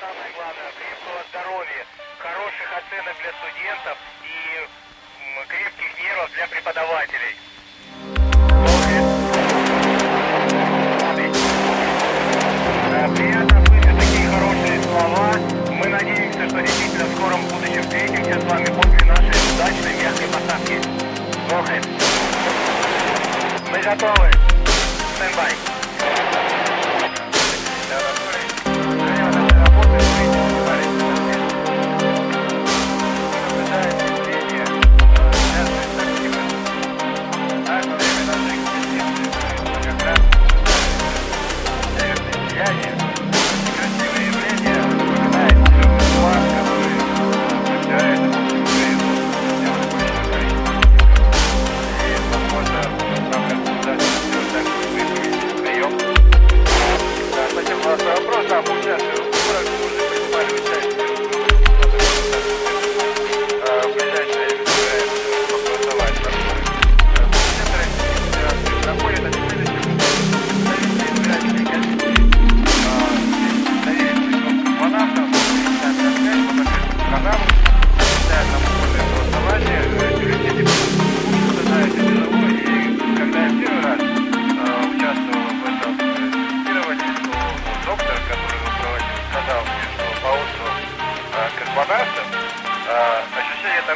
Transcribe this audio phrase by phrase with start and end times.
[0.00, 1.86] Самое главное, крепкого здоровья,
[2.18, 4.68] хороших оценок для студентов и
[5.48, 7.36] крепких нервов для преподавателей.
[12.92, 15.32] Э, приятно слышать такие хорошие слова.
[15.70, 20.80] Мы надеемся, что действительно в скором будущем встретимся с вами после нашей удачной мягкой посадки.
[21.50, 21.80] Э.
[23.70, 24.39] Мы готовы.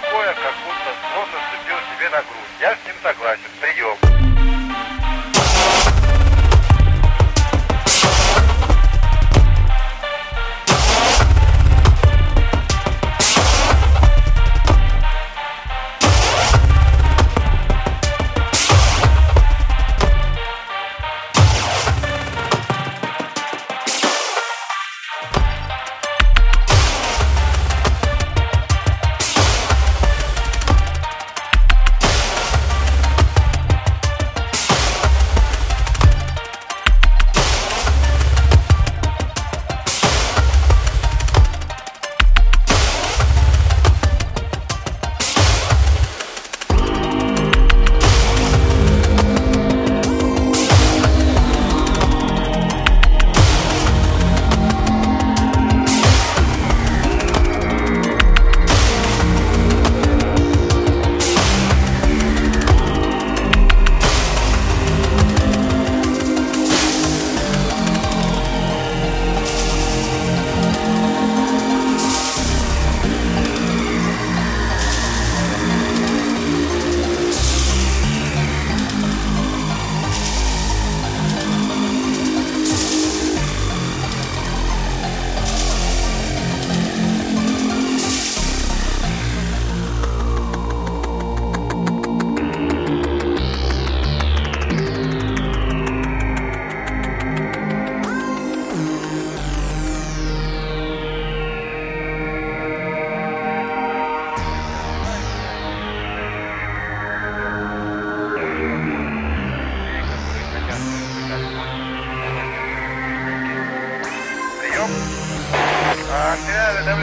[0.00, 2.54] Такое, как будто сон наступил себе на грудь.
[2.60, 3.50] Я с ним согласен.
[3.60, 4.23] Прием.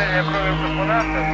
[0.01, 1.27] Давление крови у космонавтов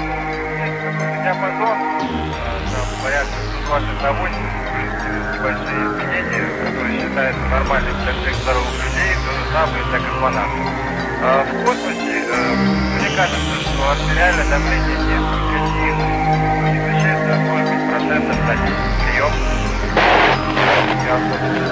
[0.59, 7.43] есть какой-то диапазон, а, там порядка 120 на 80, то есть небольшие изменения, которые считаются
[7.47, 10.67] нормальными для всех здоровых людей, то же самое для космонавтов.
[11.23, 12.55] А в космосе э,
[12.99, 15.17] мне кажется, что артериальное давление не
[16.91, 18.75] существенно, может быть, процентов на 10.
[19.07, 19.33] Прием.
[21.07, 21.66] Я.